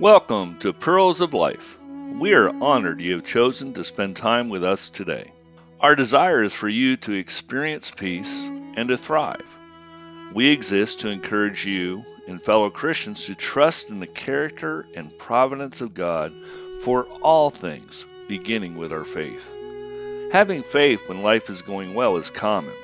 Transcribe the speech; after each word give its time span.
Welcome 0.00 0.60
to 0.60 0.72
Pearls 0.72 1.20
of 1.20 1.34
Life. 1.34 1.76
We 2.20 2.32
are 2.34 2.54
honored 2.62 3.00
you 3.00 3.14
have 3.16 3.24
chosen 3.24 3.74
to 3.74 3.82
spend 3.82 4.16
time 4.16 4.48
with 4.48 4.62
us 4.62 4.90
today. 4.90 5.32
Our 5.80 5.96
desire 5.96 6.40
is 6.44 6.52
for 6.52 6.68
you 6.68 6.96
to 6.98 7.14
experience 7.14 7.90
peace 7.90 8.46
and 8.46 8.90
to 8.90 8.96
thrive. 8.96 9.58
We 10.32 10.50
exist 10.50 11.00
to 11.00 11.08
encourage 11.08 11.66
you 11.66 12.04
and 12.28 12.40
fellow 12.40 12.70
Christians 12.70 13.24
to 13.24 13.34
trust 13.34 13.90
in 13.90 13.98
the 13.98 14.06
character 14.06 14.86
and 14.94 15.18
providence 15.18 15.80
of 15.80 15.94
God 15.94 16.32
for 16.82 17.06
all 17.20 17.50
things, 17.50 18.06
beginning 18.28 18.76
with 18.76 18.92
our 18.92 19.04
faith. 19.04 19.52
Having 20.30 20.62
faith 20.62 21.08
when 21.08 21.24
life 21.24 21.50
is 21.50 21.62
going 21.62 21.94
well 21.94 22.18
is 22.18 22.30
common, 22.30 22.74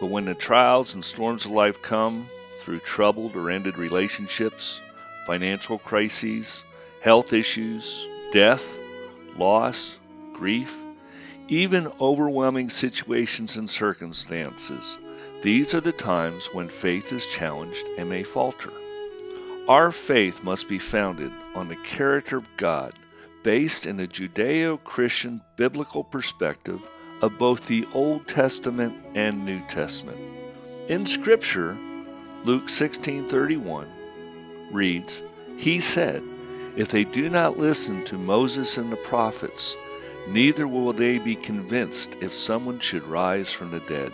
but 0.00 0.10
when 0.10 0.26
the 0.26 0.34
trials 0.34 0.92
and 0.92 1.02
storms 1.02 1.46
of 1.46 1.52
life 1.52 1.80
come 1.80 2.28
through 2.58 2.80
troubled 2.80 3.36
or 3.36 3.48
ended 3.48 3.78
relationships, 3.78 4.82
financial 5.26 5.78
crises, 5.78 6.64
health 7.00 7.32
issues, 7.32 8.06
death, 8.32 8.76
loss, 9.36 9.98
grief, 10.32 10.76
even 11.48 11.90
overwhelming 12.00 12.70
situations 12.70 13.56
and 13.56 13.68
circumstances, 13.68 14.98
these 15.42 15.74
are 15.74 15.80
the 15.80 15.92
times 15.92 16.46
when 16.52 16.68
faith 16.68 17.12
is 17.12 17.26
challenged 17.26 17.86
and 17.98 18.08
may 18.08 18.22
falter. 18.22 18.72
Our 19.68 19.90
faith 19.92 20.42
must 20.42 20.68
be 20.68 20.78
founded 20.78 21.32
on 21.54 21.68
the 21.68 21.76
character 21.76 22.36
of 22.36 22.56
God 22.56 22.92
based 23.42 23.86
in 23.86 24.00
a 24.00 24.06
Judeo 24.06 24.82
Christian 24.82 25.40
biblical 25.56 26.04
perspective 26.04 26.80
of 27.20 27.38
both 27.38 27.66
the 27.66 27.86
Old 27.92 28.26
Testament 28.26 28.94
and 29.14 29.44
New 29.44 29.60
Testament. 29.66 30.18
In 30.88 31.06
Scripture, 31.06 31.76
Luke 32.44 32.66
16:31 32.66 33.86
reads, 34.72 35.22
He 35.56 35.80
said, 35.80 36.22
If 36.76 36.88
they 36.88 37.04
do 37.04 37.28
not 37.28 37.58
listen 37.58 38.04
to 38.04 38.18
Moses 38.18 38.78
and 38.78 38.90
the 38.90 38.96
prophets, 38.96 39.76
neither 40.26 40.66
will 40.66 40.92
they 40.92 41.18
be 41.18 41.36
convinced 41.36 42.16
if 42.20 42.32
someone 42.32 42.80
should 42.80 43.06
rise 43.06 43.52
from 43.52 43.70
the 43.70 43.80
dead. 43.80 44.12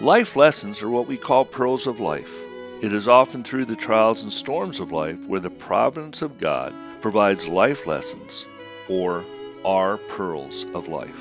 Life 0.00 0.36
lessons 0.36 0.82
are 0.82 0.90
what 0.90 1.08
we 1.08 1.16
call 1.16 1.44
pearls 1.44 1.86
of 1.86 2.00
life. 2.00 2.32
It 2.80 2.92
is 2.92 3.08
often 3.08 3.42
through 3.42 3.64
the 3.64 3.74
trials 3.74 4.22
and 4.22 4.32
storms 4.32 4.78
of 4.78 4.92
life 4.92 5.26
where 5.26 5.40
the 5.40 5.50
providence 5.50 6.22
of 6.22 6.38
God 6.38 6.72
provides 7.00 7.48
life 7.48 7.86
lessons 7.86 8.46
or 8.88 9.24
our 9.64 9.96
pearls 9.96 10.64
of 10.72 10.86
life. 10.86 11.20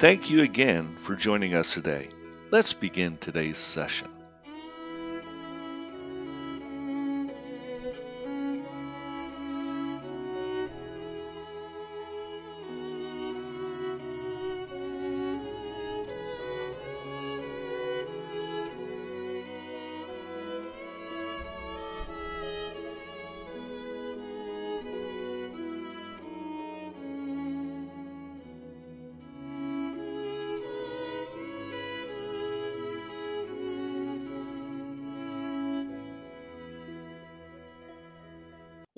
Thank 0.00 0.30
you 0.30 0.42
again 0.42 0.96
for 0.98 1.14
joining 1.14 1.54
us 1.54 1.74
today. 1.74 2.08
Let's 2.50 2.72
begin 2.72 3.18
today's 3.18 3.58
session. 3.58 4.08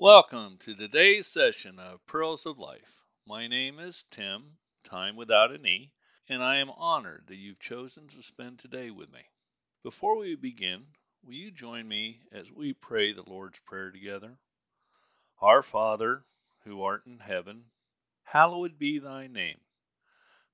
Welcome 0.03 0.57
to 0.57 0.75
today's 0.75 1.27
session 1.27 1.79
of 1.79 2.05
Pearls 2.07 2.45
of 2.45 2.59
Life. 2.59 3.01
My 3.25 3.47
name 3.47 3.79
is 3.79 4.03
Tim, 4.11 4.57
time 4.83 5.15
without 5.15 5.53
an 5.53 5.65
E, 5.65 5.93
and 6.27 6.43
I 6.43 6.57
am 6.57 6.69
honored 6.71 7.23
that 7.27 7.37
you've 7.37 7.61
chosen 7.61 8.07
to 8.09 8.21
spend 8.21 8.59
today 8.59 8.91
with 8.91 9.09
me. 9.13 9.21
Before 9.81 10.17
we 10.17 10.35
begin, 10.35 10.87
will 11.23 11.35
you 11.35 11.51
join 11.51 11.87
me 11.87 12.19
as 12.33 12.51
we 12.51 12.73
pray 12.73 13.13
the 13.13 13.23
Lord's 13.23 13.59
Prayer 13.59 13.91
together? 13.91 14.37
Our 15.39 15.63
Father, 15.63 16.25
who 16.65 16.83
art 16.83 17.05
in 17.05 17.19
heaven, 17.19 17.63
hallowed 18.23 18.77
be 18.77 18.99
thy 18.99 19.27
name. 19.27 19.61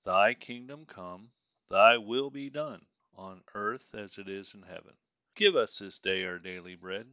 Thy 0.06 0.36
kingdom 0.36 0.86
come, 0.86 1.32
thy 1.72 1.98
will 1.98 2.30
be 2.30 2.52
done, 2.52 2.86
on 3.16 3.42
earth 3.56 3.96
as 3.96 4.20
it 4.20 4.30
is 4.30 4.54
in 4.54 4.62
heaven. 4.62 4.94
Give 5.34 5.56
us 5.56 5.80
this 5.80 5.98
day 5.98 6.24
our 6.26 6.38
daily 6.38 6.76
bread, 6.76 7.08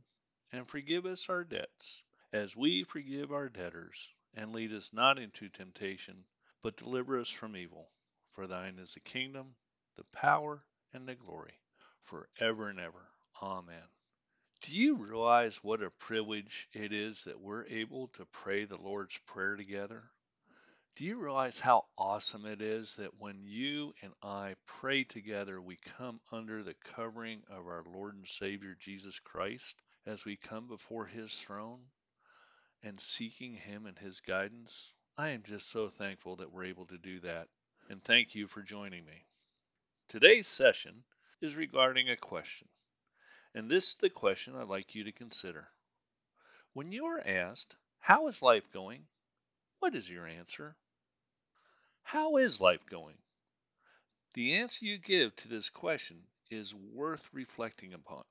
and 0.52 0.68
forgive 0.68 1.06
us 1.06 1.30
our 1.30 1.42
debts 1.42 2.04
as 2.36 2.54
we 2.54 2.82
forgive 2.82 3.32
our 3.32 3.48
debtors, 3.48 4.12
and 4.34 4.52
lead 4.52 4.70
us 4.74 4.92
not 4.92 5.18
into 5.18 5.48
temptation, 5.48 6.22
but 6.62 6.76
deliver 6.76 7.18
us 7.18 7.30
from 7.30 7.56
evil. 7.56 7.90
For 8.32 8.46
thine 8.46 8.78
is 8.78 8.92
the 8.92 9.00
kingdom, 9.00 9.54
the 9.96 10.04
power, 10.12 10.62
and 10.92 11.08
the 11.08 11.14
glory, 11.14 11.58
for 12.02 12.28
ever 12.38 12.68
and 12.68 12.78
ever. 12.78 13.08
Amen. 13.42 13.88
Do 14.60 14.78
you 14.78 14.96
realize 14.96 15.64
what 15.64 15.82
a 15.82 15.90
privilege 15.90 16.68
it 16.74 16.92
is 16.92 17.24
that 17.24 17.40
we're 17.40 17.64
able 17.68 18.08
to 18.08 18.26
pray 18.26 18.66
the 18.66 18.76
Lord's 18.76 19.16
Prayer 19.26 19.56
together? 19.56 20.02
Do 20.96 21.06
you 21.06 21.18
realize 21.18 21.58
how 21.58 21.86
awesome 21.96 22.44
it 22.44 22.60
is 22.60 22.96
that 22.96 23.18
when 23.18 23.46
you 23.46 23.94
and 24.02 24.12
I 24.22 24.56
pray 24.66 25.04
together, 25.04 25.58
we 25.58 25.78
come 25.98 26.20
under 26.30 26.62
the 26.62 26.76
covering 26.94 27.42
of 27.48 27.66
our 27.66 27.84
Lord 27.86 28.14
and 28.14 28.28
Savior 28.28 28.76
Jesus 28.78 29.20
Christ 29.20 29.80
as 30.04 30.24
we 30.26 30.36
come 30.36 30.68
before 30.68 31.06
His 31.06 31.34
throne? 31.34 31.80
And 32.86 33.00
seeking 33.00 33.54
Him 33.54 33.86
and 33.86 33.98
His 33.98 34.20
guidance, 34.20 34.94
I 35.18 35.30
am 35.30 35.42
just 35.42 35.68
so 35.70 35.88
thankful 35.88 36.36
that 36.36 36.52
we're 36.52 36.66
able 36.66 36.86
to 36.86 36.96
do 36.96 37.18
that. 37.20 37.48
And 37.88 38.00
thank 38.00 38.36
you 38.36 38.46
for 38.46 38.62
joining 38.62 39.04
me. 39.04 39.24
Today's 40.06 40.46
session 40.46 41.02
is 41.40 41.56
regarding 41.56 42.08
a 42.08 42.16
question. 42.16 42.68
And 43.56 43.68
this 43.68 43.88
is 43.88 43.96
the 43.96 44.08
question 44.08 44.54
I'd 44.54 44.68
like 44.68 44.94
you 44.94 45.02
to 45.02 45.10
consider. 45.10 45.68
When 46.74 46.92
you 46.92 47.06
are 47.06 47.26
asked, 47.26 47.74
How 47.98 48.28
is 48.28 48.40
life 48.40 48.70
going? 48.70 49.04
What 49.80 49.96
is 49.96 50.08
your 50.08 50.28
answer? 50.28 50.76
How 52.04 52.36
is 52.36 52.60
life 52.60 52.86
going? 52.86 53.18
The 54.34 54.58
answer 54.58 54.86
you 54.86 54.98
give 54.98 55.34
to 55.36 55.48
this 55.48 55.70
question 55.70 56.22
is 56.50 56.72
worth 56.72 57.28
reflecting 57.32 57.94
upon. 57.94 58.22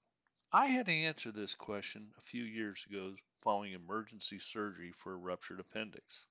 I 0.53 0.67
had 0.67 0.85
to 0.85 0.93
answer 0.93 1.33
this 1.33 1.55
question 1.55 2.13
a 2.17 2.22
few 2.22 2.45
years 2.45 2.85
ago 2.89 3.17
following 3.45 3.73
emergency 3.73 4.39
surgery 4.39 4.91
for 4.91 5.13
a 5.13 5.17
ruptured 5.17 5.59
appendix. 5.59 6.25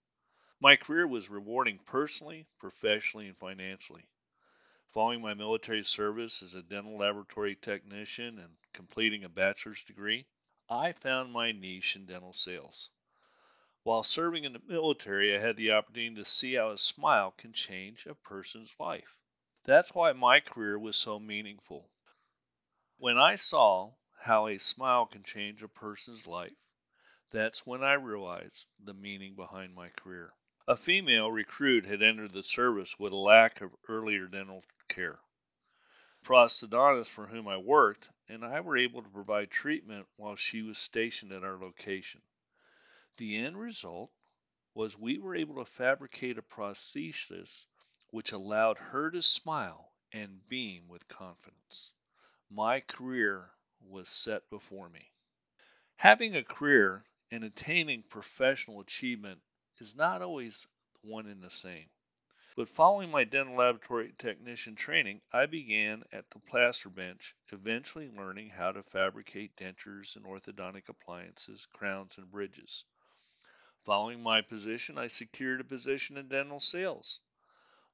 My 0.61 0.75
career 0.75 1.07
was 1.07 1.31
rewarding 1.31 1.79
personally, 1.79 2.45
professionally, 2.59 3.29
and 3.29 3.39
financially. 3.39 4.05
Following 4.95 5.23
my 5.23 5.35
military 5.35 5.85
service 5.85 6.43
as 6.43 6.57
a 6.57 6.63
dental 6.63 6.99
laboratory 6.99 7.55
technician 7.55 8.41
and 8.41 8.57
completing 8.73 9.23
a 9.23 9.29
bachelor's 9.29 9.85
degree, 9.85 10.27
I 10.69 10.91
found 10.91 11.33
my 11.33 11.53
niche 11.53 11.95
in 11.95 12.07
dental 12.07 12.33
sales. 12.33 12.91
While 13.85 14.03
serving 14.03 14.43
in 14.43 14.53
the 14.53 14.63
military, 14.67 15.37
I 15.37 15.39
had 15.39 15.57
the 15.57 15.71
opportunity 15.71 16.17
to 16.17 16.25
see 16.25 16.55
how 16.55 16.73
a 16.73 16.77
smile 16.77 17.31
can 17.31 17.53
change 17.53 18.07
a 18.07 18.17
person's 18.17 18.75
life. 18.81 19.17
That's 19.63 19.95
why 19.95 20.13
my 20.15 20.41
career 20.41 20.77
was 20.81 20.97
so 20.97 21.21
meaningful. 21.21 21.89
When 22.97 23.19
I 23.19 23.37
saw 23.37 23.93
how 24.19 24.49
a 24.49 24.59
smile 24.59 25.07
can 25.07 25.23
change 25.23 25.63
a 25.63 25.69
person's 25.69 26.27
life, 26.27 26.57
that's 27.34 27.67
when 27.67 27.83
I 27.83 27.95
realized 27.95 28.69
the 28.84 28.95
meaning 28.95 29.34
behind 29.34 29.75
my 29.75 29.89
career. 29.89 30.33
A 30.69 30.77
female 30.77 31.33
recruit 31.33 31.84
had 31.84 32.00
entered 32.00 32.33
the 32.33 32.45
service 32.45 32.97
with 32.97 33.12
a 33.12 33.17
lack 33.17 33.61
of 33.61 33.75
earlier 33.89 34.28
dental 34.28 34.62
care. 34.87 35.19
Prosthodontist 36.25 37.09
for 37.09 37.27
whom 37.27 37.49
I 37.49 37.56
worked 37.56 38.09
and 38.28 38.44
I 38.44 38.61
were 38.61 38.77
able 38.77 39.03
to 39.03 39.09
provide 39.09 39.50
treatment 39.50 40.06
while 40.17 40.37
she 40.37 40.62
was 40.62 40.79
stationed 40.79 41.32
at 41.32 41.43
our 41.43 41.59
location. 41.59 42.23
The 43.17 43.37
end 43.38 43.59
result 43.59 44.12
was 44.73 44.97
we 44.97 45.19
were 45.19 45.35
able 45.35 45.56
to 45.56 45.64
fabricate 45.64 46.38
a 46.38 46.43
prosthesis 46.43 47.67
which 48.11 48.31
allowed 48.31 48.79
her 48.79 49.11
to 49.11 49.23
smile 49.23 49.91
and 50.12 50.38
beam 50.49 50.87
with 50.87 51.09
confidence. 51.09 51.94
My 52.49 52.79
career 52.79 53.50
was 53.81 54.09
set 54.09 54.49
before 54.50 54.88
me. 54.88 55.11
Having 55.97 56.37
a 56.37 56.44
career 56.44 57.05
and 57.35 57.43
attaining 57.43 58.01
professional 58.05 58.79
achievement 58.79 59.41
is 59.81 59.97
not 59.97 60.23
always 60.23 60.69
one 61.03 61.27
and 61.27 61.43
the 61.43 61.51
same. 61.51 61.91
But 62.55 62.69
following 62.69 63.11
my 63.11 63.25
dental 63.25 63.57
laboratory 63.57 64.15
technician 64.17 64.77
training, 64.77 65.21
I 65.33 65.47
began 65.47 66.05
at 66.13 66.31
the 66.31 66.39
plaster 66.39 66.91
bench, 66.91 67.35
eventually 67.49 68.09
learning 68.09 68.51
how 68.51 68.71
to 68.71 68.85
fabricate 68.85 69.57
dentures 69.57 70.15
and 70.15 70.25
orthodontic 70.25 70.89
appliances, 70.89 71.67
crowns, 71.67 72.19
and 72.19 72.31
bridges. 72.31 72.85
Following 73.83 74.23
my 74.23 74.41
position, 74.41 74.97
I 74.97 75.09
secured 75.09 75.61
a 75.61 75.65
position 75.65 76.17
in 76.17 76.29
dental 76.29 76.61
sales. 76.61 77.19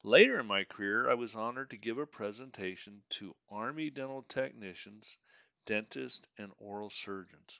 Later 0.02 0.40
in 0.40 0.46
my 0.48 0.64
career, 0.64 1.08
I 1.08 1.14
was 1.14 1.34
honored 1.34 1.70
to 1.70 1.78
give 1.78 1.96
a 1.96 2.04
presentation 2.04 3.02
to 3.16 3.34
Army 3.48 3.88
dental 3.88 4.22
technicians, 4.24 5.16
dentists, 5.64 6.28
and 6.36 6.52
oral 6.58 6.90
surgeons. 6.90 7.58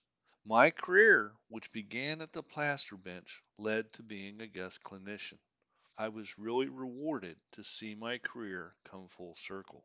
My 0.50 0.72
career, 0.72 1.32
which 1.46 1.70
began 1.70 2.20
at 2.20 2.32
the 2.32 2.42
plaster 2.42 2.96
bench, 2.96 3.40
led 3.56 3.92
to 3.92 4.02
being 4.02 4.40
a 4.40 4.48
guest 4.48 4.82
clinician. 4.82 5.38
I 5.96 6.08
was 6.08 6.40
really 6.40 6.68
rewarded 6.68 7.38
to 7.52 7.62
see 7.62 7.94
my 7.94 8.18
career 8.18 8.74
come 8.82 9.06
full 9.06 9.36
circle. 9.36 9.84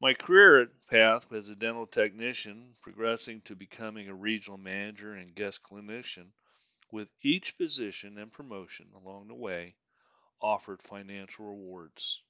My 0.00 0.14
career 0.14 0.66
path 0.88 1.32
as 1.32 1.48
a 1.48 1.54
dental 1.54 1.86
technician, 1.86 2.74
progressing 2.82 3.40
to 3.42 3.54
becoming 3.54 4.08
a 4.08 4.14
regional 4.16 4.58
manager 4.58 5.14
and 5.14 5.32
guest 5.32 5.62
clinician, 5.62 6.32
with 6.90 7.08
each 7.22 7.56
position 7.56 8.18
and 8.18 8.32
promotion 8.32 8.90
along 8.96 9.28
the 9.28 9.34
way, 9.34 9.76
offered 10.40 10.82
financial 10.82 11.46
rewards. 11.46 12.20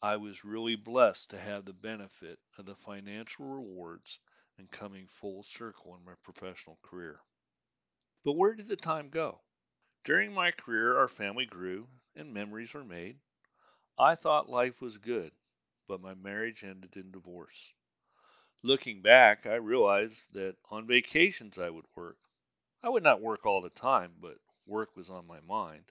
I 0.00 0.14
was 0.18 0.44
really 0.44 0.76
blessed 0.76 1.30
to 1.30 1.40
have 1.40 1.64
the 1.64 1.72
benefit 1.72 2.38
of 2.56 2.66
the 2.66 2.76
financial 2.76 3.46
rewards 3.46 4.20
and 4.58 4.70
coming 4.70 5.06
full 5.06 5.42
circle 5.42 5.94
in 5.96 6.04
my 6.04 6.14
professional 6.22 6.78
career. 6.82 7.20
But 8.24 8.32
where 8.32 8.54
did 8.54 8.68
the 8.68 8.76
time 8.76 9.08
go? 9.08 9.40
During 10.04 10.32
my 10.32 10.50
career, 10.50 10.96
our 10.98 11.08
family 11.08 11.46
grew 11.46 11.88
and 12.14 12.32
memories 12.32 12.74
were 12.74 12.84
made. 12.84 13.18
I 13.98 14.14
thought 14.14 14.48
life 14.48 14.80
was 14.80 14.98
good, 14.98 15.32
but 15.86 16.00
my 16.00 16.14
marriage 16.14 16.64
ended 16.64 16.96
in 16.96 17.10
divorce. 17.10 17.72
Looking 18.62 19.02
back, 19.02 19.46
I 19.46 19.54
realized 19.56 20.32
that 20.32 20.56
on 20.70 20.86
vacations 20.86 21.58
I 21.58 21.70
would 21.70 21.86
work. 21.94 22.18
I 22.82 22.88
would 22.88 23.02
not 23.02 23.20
work 23.20 23.46
all 23.46 23.60
the 23.60 23.70
time, 23.70 24.14
but 24.20 24.38
work 24.66 24.96
was 24.96 25.10
on 25.10 25.26
my 25.26 25.40
mind. 25.40 25.84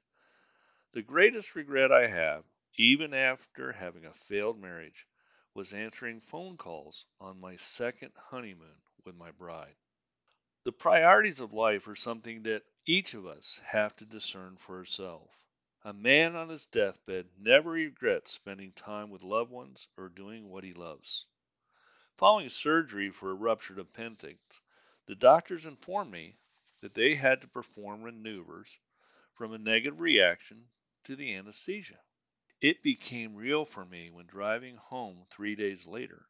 The 0.91 1.01
greatest 1.01 1.55
regret 1.55 1.91
I 1.91 2.07
have, 2.07 2.43
even 2.77 3.13
after 3.13 3.71
having 3.71 4.05
a 4.05 4.13
failed 4.13 4.59
marriage, 4.59 5.07
was 5.55 5.73
answering 5.73 6.19
phone 6.19 6.57
calls 6.57 7.05
on 7.19 7.39
my 7.39 7.55
second 7.55 8.11
honeymoon 8.29 8.75
with 9.05 9.15
my 9.15 9.31
bride. 9.31 9.73
The 10.65 10.73
priorities 10.73 11.39
of 11.39 11.53
life 11.53 11.87
are 11.87 11.95
something 11.95 12.43
that 12.43 12.65
each 12.85 13.13
of 13.13 13.25
us 13.25 13.59
have 13.65 13.95
to 13.95 14.05
discern 14.05 14.57
for 14.57 14.77
ourselves. 14.77 15.31
A 15.83 15.93
man 15.93 16.35
on 16.35 16.49
his 16.49 16.65
deathbed 16.65 17.29
never 17.39 17.71
regrets 17.71 18.33
spending 18.33 18.73
time 18.73 19.09
with 19.09 19.23
loved 19.23 19.49
ones 19.49 19.87
or 19.97 20.09
doing 20.09 20.49
what 20.49 20.65
he 20.65 20.73
loves. 20.73 21.25
Following 22.17 22.49
surgery 22.49 23.09
for 23.09 23.31
a 23.31 23.35
ruptured 23.35 23.79
appendix, 23.79 24.59
the 25.05 25.15
doctors 25.15 25.65
informed 25.65 26.11
me 26.11 26.35
that 26.81 26.93
they 26.93 27.15
had 27.15 27.41
to 27.41 27.47
perform 27.47 28.03
maneuvers 28.03 28.77
from 29.35 29.53
a 29.53 29.57
negative 29.57 30.01
reaction 30.01 30.67
to 31.03 31.15
the 31.15 31.35
anesthesia. 31.35 31.99
It 32.61 32.81
became 32.81 33.35
real 33.35 33.65
for 33.65 33.85
me 33.85 34.09
when 34.09 34.27
driving 34.27 34.77
home 34.77 35.25
three 35.29 35.55
days 35.55 35.85
later, 35.85 36.29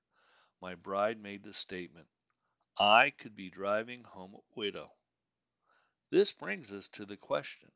my 0.59 0.73
bride 0.73 1.19
made 1.19 1.43
the 1.43 1.53
statement, 1.53 2.07
I 2.77 3.11
could 3.11 3.35
be 3.35 3.51
driving 3.51 4.03
home 4.03 4.33
a 4.33 4.41
widow. 4.55 4.91
This 6.09 6.33
brings 6.33 6.73
us 6.73 6.89
to 6.89 7.05
the 7.05 7.15
question 7.15 7.71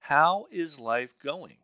How 0.00 0.48
is 0.50 0.80
life 0.80 1.16
going? 1.20 1.62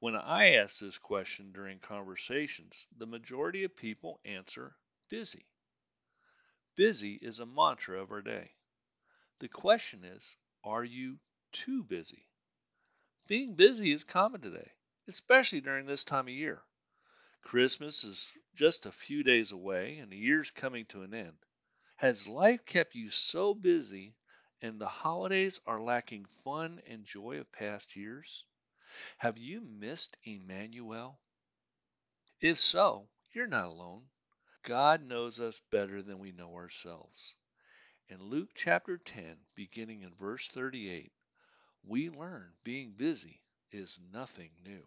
When 0.00 0.16
I 0.16 0.54
ask 0.54 0.80
this 0.80 0.98
question 0.98 1.52
during 1.52 1.78
conversations, 1.78 2.88
the 2.96 3.06
majority 3.06 3.62
of 3.62 3.76
people 3.76 4.20
answer 4.24 4.76
busy. 5.08 5.46
Busy 6.74 7.14
is 7.14 7.38
a 7.38 7.46
mantra 7.46 8.02
of 8.02 8.10
our 8.10 8.22
day. 8.22 8.56
The 9.38 9.48
question 9.48 10.04
is, 10.04 10.36
are 10.64 10.84
you 10.84 11.20
too 11.52 11.84
busy? 11.84 12.26
Being 13.28 13.54
busy 13.54 13.92
is 13.92 14.02
common 14.02 14.40
today 14.40 14.72
especially 15.10 15.60
during 15.60 15.86
this 15.86 16.04
time 16.04 16.28
of 16.28 16.34
year. 16.34 16.62
Christmas 17.42 18.04
is 18.04 18.32
just 18.54 18.86
a 18.86 18.92
few 18.92 19.24
days 19.24 19.50
away 19.50 19.98
and 19.98 20.12
the 20.12 20.16
year's 20.16 20.52
coming 20.52 20.86
to 20.86 21.02
an 21.02 21.12
end. 21.14 21.36
Has 21.96 22.28
life 22.28 22.64
kept 22.64 22.94
you 22.94 23.10
so 23.10 23.52
busy 23.52 24.14
and 24.62 24.80
the 24.80 24.86
holidays 24.86 25.58
are 25.66 25.82
lacking 25.82 26.26
fun 26.44 26.80
and 26.86 27.04
joy 27.04 27.40
of 27.40 27.50
past 27.50 27.96
years? 27.96 28.44
Have 29.18 29.36
you 29.36 29.60
missed 29.62 30.16
Emmanuel? 30.22 31.18
If 32.40 32.60
so, 32.60 33.08
you're 33.32 33.48
not 33.48 33.66
alone. 33.66 34.08
God 34.62 35.02
knows 35.02 35.40
us 35.40 35.60
better 35.72 36.02
than 36.02 36.20
we 36.20 36.30
know 36.30 36.54
ourselves. 36.54 37.34
In 38.08 38.22
Luke 38.22 38.50
chapter 38.54 38.96
10, 38.96 39.36
beginning 39.56 40.02
in 40.02 40.14
verse 40.14 40.48
38, 40.48 41.12
we 41.82 42.10
learn 42.10 42.54
being 42.62 42.92
busy 42.92 43.42
is 43.72 43.98
nothing 44.12 44.52
new. 44.64 44.86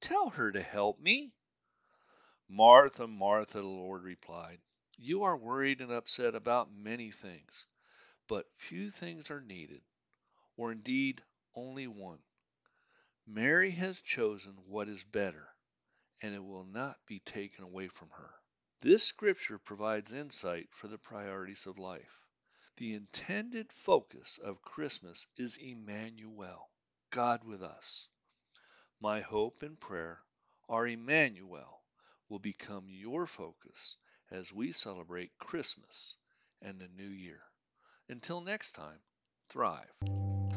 Tell 0.00 0.30
her 0.30 0.52
to 0.52 0.62
help 0.62 1.00
me. 1.00 1.32
Martha, 2.48 3.06
Martha, 3.06 3.58
the 3.58 3.66
Lord 3.66 4.02
replied, 4.02 4.60
You 4.96 5.24
are 5.24 5.36
worried 5.36 5.80
and 5.80 5.90
upset 5.90 6.34
about 6.34 6.72
many 6.72 7.10
things, 7.10 7.66
but 8.28 8.50
few 8.54 8.90
things 8.90 9.30
are 9.30 9.40
needed, 9.40 9.82
or 10.56 10.72
indeed 10.72 11.24
only 11.54 11.86
one. 11.86 12.22
Mary 13.26 13.72
has 13.72 14.02
chosen 14.02 14.54
what 14.66 14.88
is 14.88 15.02
better, 15.02 15.48
and 16.22 16.34
it 16.34 16.44
will 16.44 16.64
not 16.64 17.04
be 17.06 17.18
taken 17.20 17.64
away 17.64 17.88
from 17.88 18.10
her. 18.10 18.34
This 18.80 19.02
scripture 19.02 19.58
provides 19.58 20.12
insight 20.12 20.72
for 20.72 20.86
the 20.86 20.98
priorities 20.98 21.66
of 21.66 21.78
life. 21.78 22.20
The 22.76 22.94
intended 22.94 23.72
focus 23.72 24.38
of 24.38 24.62
Christmas 24.62 25.26
is 25.36 25.56
Emmanuel, 25.56 26.70
God 27.10 27.42
with 27.42 27.62
us. 27.62 28.08
My 29.00 29.20
hope 29.20 29.62
and 29.62 29.78
prayer 29.78 30.20
are 30.70 30.86
Emmanuel 30.86 31.82
will 32.30 32.38
become 32.38 32.86
your 32.88 33.26
focus 33.26 33.98
as 34.30 34.54
we 34.54 34.72
celebrate 34.72 35.36
Christmas 35.38 36.16
and 36.62 36.78
the 36.78 36.88
new 36.96 37.10
year. 37.10 37.40
Until 38.08 38.40
next 38.40 38.72
time, 38.72 38.98
thrive. 39.50 39.92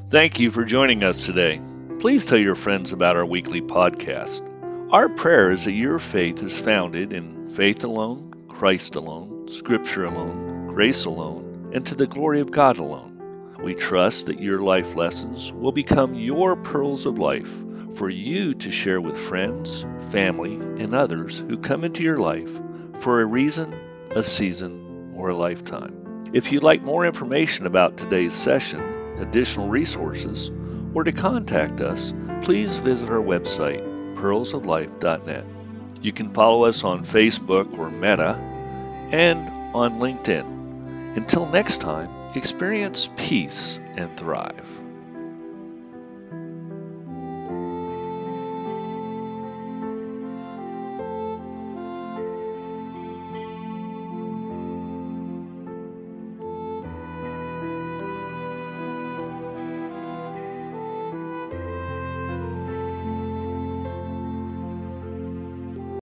Thank 0.10 0.40
you 0.40 0.52
for 0.52 0.64
joining 0.64 1.04
us 1.04 1.26
today. 1.26 1.62
Please 2.00 2.26
tell 2.26 2.38
your 2.38 2.56
friends 2.56 2.94
about 2.94 3.18
our 3.18 3.26
weekly 3.26 3.62
podcast. 3.62 4.42
Our 4.90 5.10
prayer 5.10 5.52
is 5.52 5.66
that 5.66 5.74
your 5.74 6.00
faith 6.00 6.42
is 6.42 6.58
founded 6.58 7.12
in 7.12 7.50
faith 7.50 7.84
alone, 7.84 8.46
Christ 8.48 8.96
alone, 8.96 9.50
Scripture 9.50 10.06
alone, 10.06 10.68
grace 10.68 11.04
alone, 11.04 11.72
and 11.74 11.86
to 11.88 11.96
the 11.96 12.08
glory 12.08 12.40
of 12.40 12.52
God 12.52 12.78
alone. 12.78 13.58
We 13.62 13.76
trust 13.76 14.28
that 14.28 14.40
your 14.40 14.60
life 14.60 14.96
lessons 14.96 15.52
will 15.52 15.74
become 15.74 16.16
your 16.16 16.56
pearls 16.56 17.06
of 17.06 17.20
life 17.20 17.52
for 17.96 18.10
you 18.10 18.54
to 18.54 18.72
share 18.72 19.02
with 19.02 19.18
friends, 19.18 19.86
family, 20.12 20.56
and 20.56 20.94
others 20.94 21.40
who 21.40 21.58
come 21.58 21.84
into 21.84 22.04
your 22.04 22.18
life 22.18 22.52
for 23.00 23.22
a 23.22 23.26
reason, 23.26 23.74
a 24.12 24.24
season, 24.24 25.14
or 25.16 25.30
a 25.30 25.36
lifetime. 25.36 26.32
If 26.34 26.52
you'd 26.52 26.64
like 26.64 26.82
more 26.82 27.06
information 27.06 27.66
about 27.66 27.98
today's 27.98 28.34
session, 28.34 28.82
additional 29.18 29.68
resources, 29.68 30.52
or 30.94 31.04
to 31.04 31.12
contact 31.12 31.82
us, 31.82 32.14
please 32.44 32.78
visit 32.78 33.10
our 33.10 33.22
website, 33.22 33.84
pearlsoflife.net. 34.16 35.46
You 36.02 36.12
can 36.12 36.34
follow 36.34 36.66
us 36.66 36.84
on 36.84 37.04
Facebook 37.04 37.78
or 37.78 37.90
Meta 37.90 38.36
and 39.12 39.76
on 39.76 40.00
LinkedIn. 40.00 41.18
Until 41.18 41.46
next 41.48 41.82
time, 41.82 42.10
experience 42.36 43.10
peace 43.18 43.80
and 43.96 44.16
thrive. 44.16 44.68